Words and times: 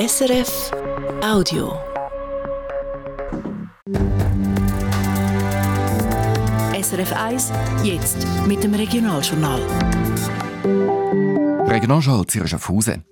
SRF 0.00 0.70
Audio. 1.22 1.74
SRF 6.72 7.12
1, 7.12 7.52
jetzt 7.84 8.26
mit 8.46 8.64
dem 8.64 8.72
Regionaljournal. 8.72 9.60
Regionaljournal 11.66 12.26
Zürich 12.28 12.48
Schaffhausen. 12.48 13.04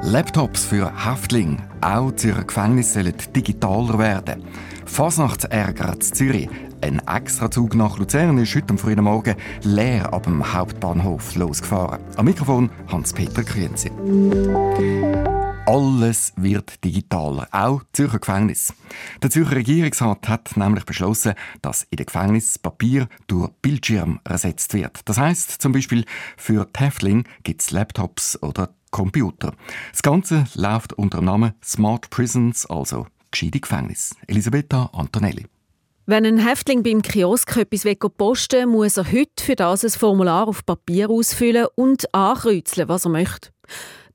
Laptops 0.00 0.64
für 0.64 0.90
Häftlinge, 1.04 1.58
auch 1.82 2.12
Zürcher 2.12 2.44
Gefängnisse 2.44 3.02
sollen 3.02 3.14
digitaler 3.36 3.98
werden. 3.98 4.44
Fasnachtsärger 4.86 5.92
in 5.92 6.00
Zürich. 6.00 6.48
Ein 6.80 7.02
Extrazug 7.06 7.74
nach 7.74 7.98
Luzern 7.98 8.38
ist 8.38 8.54
heute 8.54 8.70
am 8.70 8.78
frühen 8.78 9.04
Morgen 9.04 9.36
leer 9.62 10.10
ab 10.10 10.22
dem 10.22 10.54
Hauptbahnhof 10.54 11.34
losgefahren. 11.34 12.00
Am 12.16 12.24
Mikrofon 12.24 12.70
Hans-Peter 12.90 13.44
Krienzi. 13.44 13.90
Alles 15.66 16.34
wird 16.36 16.84
digitaler, 16.84 17.48
auch 17.50 17.82
Zürcher 17.94 18.18
Gefängnis. 18.18 18.74
Der 19.22 19.30
Zürcher 19.30 19.56
Regierungsrat 19.56 20.28
hat 20.28 20.54
nämlich 20.58 20.84
beschlossen, 20.84 21.32
dass 21.62 21.84
in 21.84 21.96
den 21.96 22.04
Gefängnissen 22.04 22.60
Papier 22.60 23.08
durch 23.28 23.48
Bildschirm 23.62 24.20
ersetzt 24.24 24.74
wird. 24.74 25.00
Das 25.06 25.16
heißt 25.16 25.62
zum 25.62 25.72
Beispiel 25.72 26.04
für 26.36 26.66
die 26.66 26.84
Häftlinge 26.84 27.24
gibt 27.44 27.62
es 27.62 27.70
Laptops 27.70 28.40
oder 28.42 28.74
Computer. 28.90 29.54
Das 29.90 30.02
Ganze 30.02 30.44
läuft 30.54 30.92
unter 30.92 31.18
dem 31.18 31.24
Namen 31.24 31.54
Smart 31.64 32.10
Prisons, 32.10 32.66
also 32.66 33.06
gescheite 33.30 33.60
Gefängnis. 33.60 34.14
Elisabetta 34.26 34.90
Antonelli. 34.92 35.46
Wenn 36.04 36.26
ein 36.26 36.36
Häftling 36.46 36.82
beim 36.82 37.00
Kiosk 37.00 37.56
etwas 37.56 37.86
posten 38.18 38.58
will, 38.58 38.66
muss 38.66 38.98
er 38.98 39.10
heute 39.10 39.42
für 39.42 39.56
das 39.56 39.82
ein 39.82 39.90
Formular 39.90 40.46
auf 40.46 40.66
Papier 40.66 41.08
ausfüllen 41.08 41.68
und 41.74 42.14
ankreuzeln, 42.14 42.90
was 42.90 43.06
er 43.06 43.12
möchte. 43.12 43.48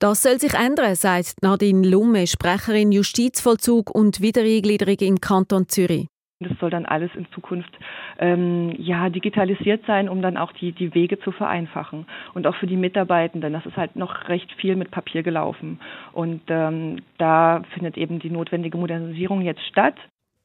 Das 0.01 0.23
soll 0.23 0.39
sich 0.39 0.53
ändern, 0.53 0.95
sagt 0.95 1.41
Nadine 1.41 1.85
Lumme, 1.85 2.25
Sprecherin 2.25 2.93
Justizvollzug 2.93 3.93
und 3.93 4.21
Wiedereingliederung 4.21 4.95
im 5.01 5.19
Kanton 5.19 5.67
Zürich. 5.67 6.07
Das 6.39 6.57
soll 6.61 6.69
dann 6.69 6.85
alles 6.85 7.11
in 7.15 7.27
Zukunft 7.33 7.69
ähm, 8.17 8.73
ja 8.77 9.09
digitalisiert 9.09 9.83
sein, 9.85 10.07
um 10.07 10.21
dann 10.21 10.37
auch 10.37 10.53
die, 10.53 10.71
die 10.71 10.93
Wege 10.93 11.19
zu 11.19 11.33
vereinfachen. 11.33 12.05
Und 12.33 12.47
auch 12.47 12.55
für 12.55 12.67
die 12.67 12.77
Mitarbeitenden, 12.77 13.51
das 13.51 13.65
ist 13.65 13.75
halt 13.75 13.97
noch 13.97 14.29
recht 14.29 14.49
viel 14.53 14.77
mit 14.77 14.89
Papier 14.89 15.21
gelaufen. 15.21 15.81
Und 16.13 16.43
ähm, 16.47 17.01
da 17.17 17.63
findet 17.73 17.97
eben 17.97 18.19
die 18.19 18.29
notwendige 18.29 18.77
Modernisierung 18.77 19.41
jetzt 19.41 19.65
statt. 19.67 19.95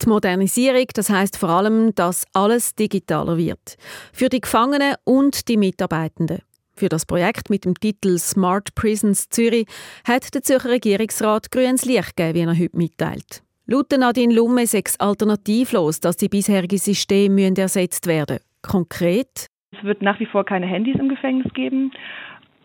Die 0.02 0.08
Modernisierung, 0.08 0.86
das 0.94 1.10
heißt 1.10 1.38
vor 1.38 1.50
allem, 1.50 1.94
dass 1.94 2.26
alles 2.34 2.74
digitaler 2.74 3.36
wird. 3.36 3.76
Für 4.12 4.28
die 4.28 4.40
Gefangenen 4.40 4.96
und 5.04 5.46
die 5.46 5.56
Mitarbeitenden. 5.56 6.40
Für 6.76 6.88
das 6.88 7.06
Projekt 7.06 7.50
mit 7.50 7.64
dem 7.64 7.74
Titel 7.74 8.18
Smart 8.18 8.74
Prisons 8.74 9.28
Zürich 9.28 9.66
hat 10.06 10.34
der 10.34 10.42
Zürcher 10.42 10.70
Regierungsrat 10.70 11.52
grünes 11.52 11.84
Licht 11.84 12.16
gegeben, 12.16 12.34
wie 12.34 12.42
er 12.42 12.58
heute 12.58 12.76
mitteilt. 12.76 13.42
Laut 13.66 13.92
Nadine 13.96 14.34
Lumme 14.34 14.66
sechs 14.66 14.98
alternativlos, 14.98 16.00
dass 16.00 16.16
die 16.16 16.28
bisherigen 16.28 16.78
Systeme 16.78 17.52
ersetzt 17.56 18.08
werden 18.08 18.38
müssen. 18.38 18.44
Konkret? 18.62 19.46
Es 19.70 19.84
wird 19.84 20.02
nach 20.02 20.18
wie 20.18 20.26
vor 20.26 20.44
keine 20.44 20.66
Handys 20.66 20.96
im 20.98 21.08
Gefängnis 21.08 21.52
geben. 21.54 21.92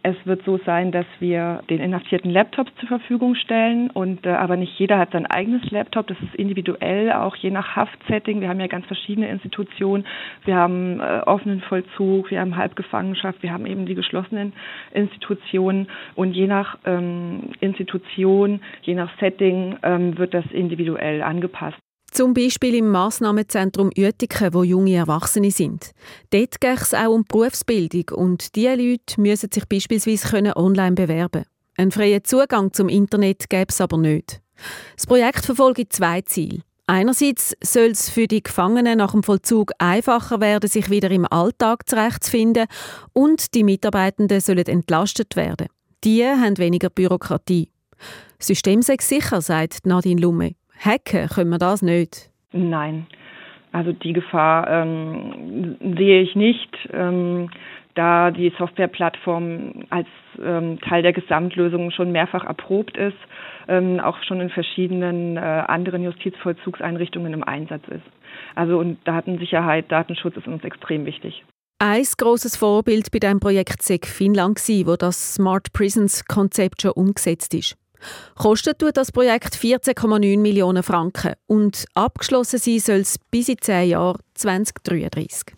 Es 0.01 0.15
wird 0.25 0.43
so 0.45 0.57
sein, 0.65 0.91
dass 0.91 1.05
wir 1.19 1.61
den 1.69 1.79
Inhaftierten 1.79 2.31
Laptops 2.31 2.71
zur 2.79 2.87
Verfügung 2.87 3.35
stellen 3.35 3.89
und 3.89 4.25
äh, 4.25 4.29
aber 4.29 4.55
nicht 4.55 4.79
jeder 4.79 4.97
hat 4.97 5.11
sein 5.11 5.25
eigenes 5.25 5.69
Laptop. 5.71 6.07
Das 6.07 6.17
ist 6.21 6.35
individuell, 6.35 7.11
auch 7.11 7.35
je 7.35 7.51
nach 7.51 7.75
Haftsetting. 7.75 8.39
Wir 8.39 8.47
haben 8.47 8.61
ja 8.61 8.67
ganz 8.67 8.85
verschiedene 8.85 9.27
Institutionen. 9.27 10.05
Wir 10.45 10.55
haben 10.55 11.01
äh, 11.01 11.21
offenen 11.25 11.59
Vollzug, 11.61 12.31
wir 12.31 12.39
haben 12.39 12.55
Halbgefangenschaft, 12.55 13.43
wir 13.43 13.51
haben 13.51 13.65
eben 13.65 13.85
die 13.85 13.95
geschlossenen 13.95 14.53
Institutionen 14.93 15.87
und 16.15 16.33
je 16.33 16.47
nach 16.47 16.77
ähm, 16.85 17.51
Institution, 17.59 18.61
je 18.83 18.95
nach 18.95 19.11
Setting 19.19 19.77
ähm, 19.83 20.17
wird 20.17 20.33
das 20.33 20.45
individuell 20.51 21.21
angepasst. 21.23 21.77
Zum 22.11 22.33
Beispiel 22.33 22.75
im 22.75 22.89
Massnahmenzentrum 22.89 23.91
Uetiken, 23.97 24.53
wo 24.53 24.63
junge 24.63 24.95
Erwachsene 24.95 25.51
sind. 25.51 25.91
Dort 26.31 26.59
geht 26.59 26.81
es 26.81 26.93
auch 26.93 27.13
um 27.13 27.23
Berufsbildung 27.23 28.09
und 28.17 28.55
diese 28.55 28.75
Leute 28.75 29.21
müssen 29.21 29.51
sich 29.51 29.67
beispielsweise 29.67 30.55
online 30.55 30.95
bewerben 30.95 31.45
Einen 31.77 31.91
freien 31.91 32.23
Zugang 32.23 32.73
zum 32.73 32.89
Internet 32.89 33.49
gäbe 33.49 33.69
es 33.69 33.81
aber 33.81 33.97
nicht. 33.97 34.41
Das 34.95 35.07
Projekt 35.07 35.45
verfolgt 35.45 35.93
zwei 35.93 36.21
Ziele. 36.21 36.61
Einerseits 36.87 37.55
soll 37.63 37.91
es 37.91 38.09
für 38.09 38.27
die 38.27 38.41
Gefangenen 38.41 38.97
nach 38.97 39.11
dem 39.11 39.21
Vollzug 39.21 39.73
einfacher 39.77 40.41
werden, 40.41 40.67
sich 40.67 40.89
wieder 40.89 41.11
im 41.11 41.31
Alltag 41.31 41.87
zurechtzufinden 41.87 42.65
und 43.13 43.53
die 43.53 43.63
Mitarbeitenden 43.63 44.41
sollen 44.41 44.65
entlastet 44.65 45.35
werden. 45.35 45.67
Die 46.03 46.25
haben 46.25 46.57
weniger 46.57 46.89
Bürokratie. 46.89 47.71
Das 48.39 48.47
System 48.47 48.81
sei 48.81 48.97
sicher, 48.99 49.39
sagt 49.41 49.85
Nadine 49.85 50.19
Lumme. 50.19 50.55
Hacken 50.79 51.27
können 51.27 51.49
wir 51.49 51.57
das 51.57 51.81
nicht? 51.81 52.29
Nein. 52.51 53.07
Also 53.71 53.91
die 53.91 54.13
Gefahr 54.13 54.67
ähm, 54.67 55.77
sehe 55.95 56.21
ich 56.21 56.35
nicht, 56.35 56.75
ähm, 56.91 57.49
da 57.93 58.31
die 58.31 58.51
Softwareplattform 58.57 59.83
als 59.89 60.07
ähm, 60.41 60.79
Teil 60.81 61.03
der 61.03 61.13
Gesamtlösung 61.13 61.91
schon 61.91 62.11
mehrfach 62.11 62.45
erprobt 62.45 62.97
ist, 62.97 63.17
ähm, 63.67 63.99
auch 63.99 64.17
schon 64.23 64.41
in 64.41 64.49
verschiedenen 64.49 65.37
äh, 65.37 65.39
anderen 65.39 66.03
Justizvollzugseinrichtungen 66.03 67.33
im 67.33 67.43
Einsatz 67.43 67.83
ist. 67.89 68.05
Also 68.55 68.79
und 68.79 68.97
Datensicherheit, 69.05 69.91
Datenschutz 69.91 70.37
ist 70.37 70.47
uns 70.47 70.63
extrem 70.63 71.05
wichtig. 71.05 71.43
Ein 71.79 72.03
grosses 72.17 72.57
Vorbild 72.57 73.11
bei 73.11 73.19
diesem 73.19 73.39
Projekt 73.39 73.89
war 73.89 73.97
Finnland, 74.03 74.59
wo 74.59 74.95
das 74.95 75.35
Smart 75.35 75.71
Prisons 75.73 76.25
Konzept 76.25 76.81
schon 76.81 76.91
umgesetzt 76.91 77.53
ist. 77.53 77.77
Kostet 78.35 78.79
tut 78.79 78.97
das 78.97 79.11
Projekt 79.11 79.55
14,9 79.55 80.39
Millionen 80.39 80.83
Franken 80.83 81.33
und 81.47 81.85
abgeschlossen 81.93 82.59
sein 82.59 82.79
soll 82.79 82.99
es 83.01 83.17
bis 83.31 83.49
in 83.49 83.57
10 83.59 83.89
Jahren 83.89 84.19
2033. 84.35 85.55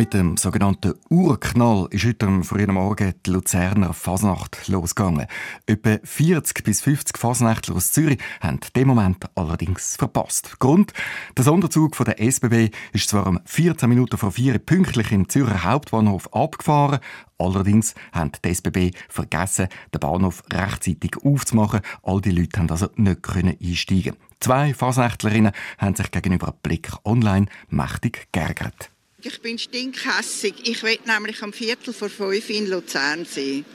Mit 0.00 0.14
dem 0.14 0.38
sogenannten 0.38 0.94
Urknall 1.10 1.86
ist 1.90 2.06
heute 2.06 2.24
am 2.24 2.42
frühen 2.42 2.72
Morgen 2.72 3.12
die 3.26 3.30
Luzerner 3.32 3.92
Fasnacht 3.92 4.66
losgegangen. 4.66 5.26
Etwa 5.66 5.98
40 6.02 6.64
bis 6.64 6.80
50 6.80 7.18
Fasnächtler 7.18 7.76
aus 7.76 7.92
Zürich 7.92 8.18
haben 8.40 8.60
den 8.74 8.88
Moment 8.88 9.26
allerdings 9.34 9.96
verpasst. 9.96 10.58
Grund? 10.58 10.94
Der 11.36 11.44
Sonderzug 11.44 11.96
von 11.96 12.06
der 12.06 12.18
SBB 12.18 12.74
ist 12.94 13.10
zwar 13.10 13.26
um 13.26 13.40
14 13.44 13.90
Minuten 13.90 14.16
vor 14.16 14.32
4 14.32 14.58
pünktlich 14.60 15.12
im 15.12 15.28
Zürcher 15.28 15.64
Hauptbahnhof 15.64 16.32
abgefahren, 16.32 17.00
allerdings 17.36 17.94
haben 18.14 18.32
die 18.42 18.54
SBB 18.54 18.96
vergessen, 19.10 19.68
den 19.92 20.00
Bahnhof 20.00 20.42
rechtzeitig 20.50 21.18
aufzumachen. 21.22 21.82
All 22.02 22.22
die 22.22 22.30
Leute 22.30 22.58
haben 22.58 22.70
also 22.70 22.88
nicht 22.96 23.28
einsteigen. 23.28 24.16
Zwei 24.40 24.72
Fasnächtlerinnen 24.72 25.52
haben 25.76 25.94
sich 25.94 26.10
gegenüber 26.10 26.54
Blick 26.62 26.90
online 27.04 27.48
mächtig 27.68 28.28
geärgert. 28.32 28.90
Ich 29.22 29.40
bin 29.42 29.58
stinkhässig. 29.58 30.54
Ich 30.64 30.82
will 30.82 30.98
nämlich 31.04 31.42
am 31.42 31.52
Viertel 31.52 31.92
vor 31.92 32.08
fünf 32.08 32.48
in 32.48 32.70
Luzern 32.70 33.26
sein. 33.26 33.66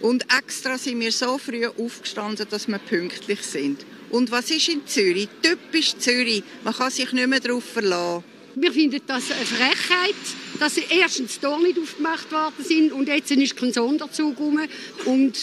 Und 0.00 0.24
extra 0.32 0.78
sind 0.78 1.00
wir 1.00 1.10
so 1.10 1.36
früh 1.36 1.66
aufgestanden, 1.66 2.46
dass 2.48 2.68
wir 2.68 2.78
pünktlich 2.78 3.42
sind. 3.42 3.84
Und 4.10 4.30
was 4.30 4.50
ist 4.50 4.68
in 4.68 4.86
Zürich? 4.86 5.28
Typisch 5.42 5.96
Zürich. 5.96 6.44
Man 6.62 6.74
kann 6.74 6.92
sich 6.92 7.12
nicht 7.12 7.26
mehr 7.26 7.40
darauf 7.40 7.64
verlassen. 7.64 8.22
Wir 8.54 8.72
finden 8.72 9.00
das 9.04 9.32
eine 9.32 9.44
Frechheit, 9.44 10.14
dass 10.60 10.76
erstens 10.76 11.40
die 11.40 11.62
nicht 11.64 11.78
aufgemacht 11.78 12.30
worden 12.30 12.64
sind 12.64 12.92
und 12.92 13.08
jetzt 13.08 13.32
ist 13.32 13.56
kein 13.56 13.72
Sonderzug 13.72 14.38
rum. 14.38 14.60
Und 15.06 15.36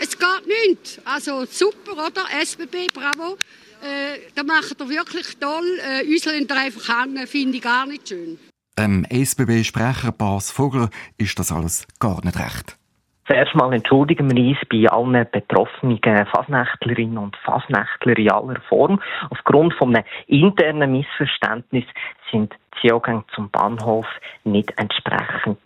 es 0.00 0.18
geht 0.18 0.46
nicht. 0.46 1.00
Also 1.04 1.44
super, 1.50 1.92
oder? 1.92 2.24
SBB, 2.40 2.86
bravo. 2.94 3.36
Äh, 3.82 4.30
da 4.34 4.44
macht 4.44 4.80
er 4.80 4.88
wirklich 4.88 5.26
toll. 5.38 5.78
Äh, 5.78 6.06
uns 6.06 6.26
einfach 6.26 7.02
hängen, 7.02 7.26
finde 7.26 7.58
ich 7.58 7.62
gar 7.62 7.86
nicht 7.86 8.08
schön. 8.08 8.38
Dem 8.78 9.04
SBB-Sprecher 9.10 10.12
Bas 10.12 10.52
Vogler 10.52 10.88
ist 11.16 11.36
das 11.40 11.50
alles 11.50 11.84
gar 11.98 12.24
nicht 12.24 12.38
recht. 12.38 12.78
Zuerst 13.26 13.52
mal 13.56 13.72
entschuldigen 13.72 14.30
wir 14.30 14.50
uns 14.50 14.58
bei 14.70 14.88
allen 14.88 15.26
betroffenen 15.32 15.98
Fasnächtlerinnen 16.32 17.18
und 17.18 17.36
Fasnächtler 17.38 18.16
in 18.16 18.30
aller 18.30 18.60
Form. 18.68 19.02
Aufgrund 19.30 19.74
von 19.74 19.96
einem 19.96 20.04
internen 20.28 20.92
Missverständnis 20.92 21.86
sind 22.30 22.54
die 22.80 22.88
Zugänge 22.88 23.24
zum 23.34 23.50
Bahnhof 23.50 24.06
nicht 24.44 24.72
entsprechend 24.76 25.58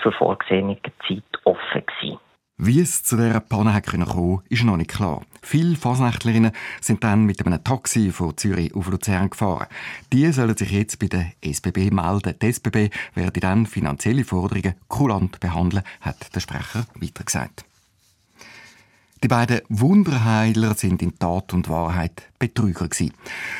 zur 0.00 0.12
vorgesehenen 0.12 0.78
Zeit 1.08 1.24
offen 1.42 1.82
gewesen. 1.84 2.20
Wie 2.62 2.80
es 2.80 3.02
zu 3.02 3.16
dieser 3.16 3.40
Panne 3.40 3.80
kommen 3.80 4.42
ist 4.50 4.64
noch 4.64 4.76
nicht 4.76 4.90
klar. 4.90 5.22
Viele 5.40 5.76
Fasnächtlerinnen 5.76 6.52
sind 6.82 7.02
dann 7.02 7.24
mit 7.24 7.40
einem 7.46 7.64
Taxi 7.64 8.12
von 8.12 8.36
Zürich 8.36 8.74
auf 8.74 8.90
Luzern 8.90 9.30
gefahren. 9.30 9.66
Die 10.12 10.30
sollen 10.30 10.54
sich 10.54 10.70
jetzt 10.70 10.98
bei 10.98 11.06
der 11.06 11.32
SBB 11.40 11.90
melden. 11.90 12.34
Die 12.42 12.46
SBB 12.52 12.90
werde 13.14 13.40
dann 13.40 13.64
finanzielle 13.64 14.24
Forderungen 14.24 14.74
kulant 14.88 15.40
behandeln, 15.40 15.84
hat 16.02 16.34
der 16.34 16.40
Sprecher 16.40 16.84
weiter 16.96 17.24
gesagt. 17.24 17.64
Die 19.22 19.28
beiden 19.28 19.60
Wunderheiler 19.68 20.74
sind 20.74 21.02
in 21.02 21.18
Tat 21.18 21.52
und 21.52 21.68
Wahrheit 21.68 22.22
Betrüger 22.38 22.88
gewesen. 22.88 23.12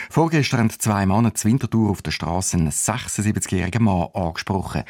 Vorgestern 0.08 0.60
haben 0.60 0.70
zwei 0.70 1.04
Männer 1.04 1.34
zur 1.34 1.50
Winterthur 1.50 1.90
auf 1.90 2.00
der 2.00 2.12
Straße 2.12 2.56
einen 2.56 2.70
76-jährigen 2.70 3.84
Mann 3.84 4.08
angesprochen. 4.14 4.84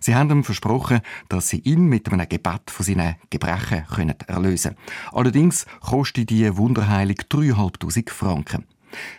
Sie 0.00 0.16
haben 0.16 0.30
ihm 0.30 0.42
versprochen, 0.42 1.00
dass 1.28 1.48
sie 1.48 1.60
ihn 1.60 1.86
mit 1.86 2.12
einem 2.12 2.28
Gebet 2.28 2.72
von 2.72 2.84
seinen 2.84 3.14
Gebrechen 3.30 3.84
erlösen 4.26 4.74
können. 4.74 4.76
Allerdings 5.12 5.64
kostet 5.80 6.30
die 6.30 6.56
Wunderheilung 6.56 7.18
3'500 7.30 8.10
Franken. 8.10 8.64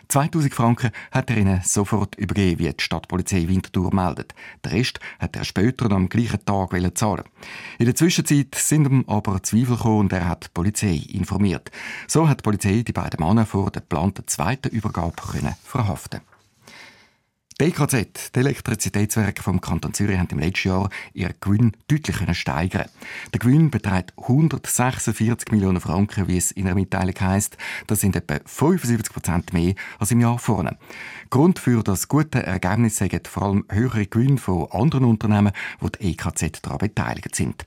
2000 0.08 0.54
Franken 0.54 0.90
hat 1.10 1.30
er 1.30 1.36
ihnen 1.36 1.60
sofort 1.64 2.14
übergeben, 2.16 2.58
wie 2.58 2.72
die 2.72 2.82
Stadtpolizei 2.82 3.48
Winterthur 3.48 3.94
meldet. 3.94 4.34
Den 4.64 4.72
Rest 4.72 5.00
hat 5.18 5.36
er 5.36 5.44
später 5.44 5.90
am 5.90 6.08
gleichen 6.08 6.44
Tag 6.44 6.70
zahlen. 6.96 7.24
In 7.78 7.86
der 7.86 7.94
Zwischenzeit 7.94 8.54
sind 8.54 8.86
ihm 8.86 9.04
aber 9.06 9.42
Zweifel 9.42 9.76
gekommen 9.76 10.00
und 10.00 10.12
er 10.12 10.28
hat 10.28 10.44
die 10.44 10.50
Polizei 10.54 11.02
informiert. 11.08 11.70
So 12.06 12.28
hat 12.28 12.40
die 12.40 12.42
Polizei 12.42 12.82
die 12.86 12.92
beiden 12.92 13.24
Männer 13.24 13.46
vor 13.46 13.70
der 13.70 13.82
geplanten 13.82 14.26
zweiten 14.26 14.68
Übergabe 14.68 15.14
verhaften 15.64 16.20
die 17.60 17.64
EKZ, 17.64 18.30
die 18.34 18.38
Elektrizitätswerke 18.38 19.42
vom 19.42 19.60
Kanton 19.60 19.92
Zürich, 19.92 20.16
haben 20.16 20.28
im 20.30 20.38
letzten 20.38 20.68
Jahr 20.68 20.90
ihren 21.12 21.34
Gewinn 21.40 21.72
deutlich 21.88 22.16
steigern. 22.38 22.88
Der 23.32 23.40
Gewinn 23.40 23.70
beträgt 23.70 24.12
146 24.16 25.50
Millionen 25.50 25.80
Franken, 25.80 26.28
wie 26.28 26.36
es 26.36 26.52
in 26.52 26.66
der 26.66 26.76
Mitteilung 26.76 27.16
heisst. 27.20 27.56
Das 27.88 28.00
sind 28.00 28.14
etwa 28.14 28.38
75 28.44 29.12
Prozent 29.12 29.52
mehr 29.52 29.74
als 29.98 30.12
im 30.12 30.20
Jahr 30.20 30.38
vorne. 30.38 30.78
Grund 31.30 31.58
für 31.58 31.82
das 31.82 32.06
gute 32.06 32.44
Ergebnis 32.44 32.96
sind 32.96 33.26
vor 33.26 33.42
allem 33.42 33.64
höhere 33.70 34.06
Gewinne 34.06 34.38
von 34.38 34.70
anderen 34.70 35.06
Unternehmen, 35.06 35.52
wo 35.80 35.88
die 35.88 36.12
EKZ 36.12 36.62
daran 36.62 36.78
beteiligt 36.78 37.34
sind. 37.34 37.64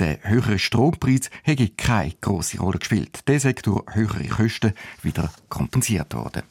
Der 0.00 0.18
höhere 0.22 0.58
Strompreis 0.58 1.30
hätte 1.44 1.68
keine 1.68 2.14
große 2.20 2.58
Rolle 2.58 2.80
gespielt. 2.80 3.20
Der 3.28 3.38
durch 3.38 3.84
höhere 3.94 4.26
Kosten 4.26 4.72
wieder 5.02 5.32
kompensiert 5.48 6.14
worden. 6.14 6.42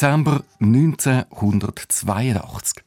Dezember 0.00 0.42
1982. 0.60 2.82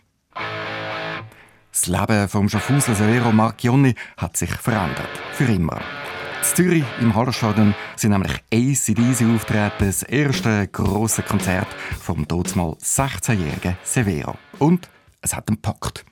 Das 1.71 1.85
Leben 1.85 2.27
vom 2.27 2.49
Schaffhauser 2.49 2.95
Severo 2.95 3.31
Marchionni 3.31 3.93
hat 4.17 4.35
sich 4.35 4.49
verändert. 4.49 5.11
Für 5.33 5.43
immer. 5.43 5.75
In 5.75 6.43
Zürich 6.43 6.83
im 6.99 7.13
Hallerstadion 7.13 7.75
sind 7.97 8.13
nämlich 8.13 8.33
ACDC 8.51 9.27
auftreten, 9.35 9.85
das 9.85 10.01
erste 10.01 10.67
große 10.67 11.21
Konzert 11.21 11.67
vom 12.01 12.27
dort 12.27 12.47
16-jährigen 12.47 13.77
Severo. 13.83 14.33
Und 14.57 14.89
es 15.21 15.35
hat 15.35 15.49
einen 15.49 15.61
Pakt. 15.61 16.05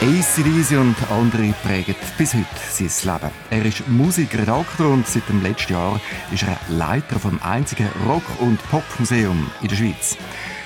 ACDC 0.00 0.78
und 0.78 0.94
andere 1.10 1.52
prägen 1.64 1.96
bis 2.16 2.32
heute 2.32 2.46
sein 2.70 3.14
Leben. 3.14 3.34
Er 3.50 3.64
ist 3.64 3.88
Musikredakteur 3.88 4.90
und 4.90 5.08
seit 5.08 5.28
dem 5.28 5.42
letzten 5.42 5.72
Jahr 5.72 6.00
ist 6.32 6.44
er 6.44 6.56
Leiter 6.68 7.18
vom 7.18 7.40
einzigen 7.42 7.88
Rock- 8.06 8.40
und 8.40 8.62
Popmuseum 8.70 9.50
in 9.60 9.66
der 9.66 9.74
Schweiz. 9.74 10.16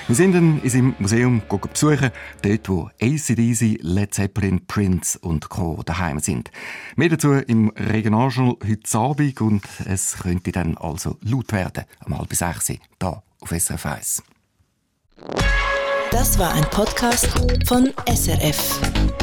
Wir 0.07 0.15
sind 0.15 0.35
ihn 0.35 0.61
in 0.61 0.69
seinem 0.69 0.95
Museum 0.99 1.41
besuchen, 1.49 2.11
dort 2.43 2.69
wo 2.69 2.91
ACDC, 3.01 3.79
Led 3.81 4.13
Zeppelin, 4.13 4.67
Prince 4.67 5.17
und 5.17 5.49
Co. 5.49 5.81
daheim 5.83 6.19
sind. 6.19 6.51
Mehr 6.95 7.09
dazu 7.09 7.31
im 7.33 7.69
Regionaljournal 7.69 8.57
heute 8.63 8.97
Abend 8.99 9.41
und 9.41 9.63
es 9.85 10.17
könnte 10.21 10.51
dann 10.51 10.77
also 10.77 11.17
laut 11.21 11.51
werden, 11.53 11.85
am 12.05 12.19
halb 12.19 12.35
sechs, 12.35 12.67
hier 12.67 13.23
auf 13.41 13.49
SRF 13.49 13.85
1. 13.87 14.23
Das 16.11 16.37
war 16.37 16.53
ein 16.53 16.63
Podcast 16.69 17.27
von 17.65 17.91
SRF. 18.07 19.22